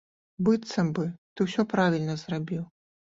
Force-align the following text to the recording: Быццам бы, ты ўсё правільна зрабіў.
Быццам 0.45 0.87
бы, 0.99 1.03
ты 1.35 1.47
ўсё 1.47 1.65
правільна 1.73 2.15
зрабіў. 2.23 2.65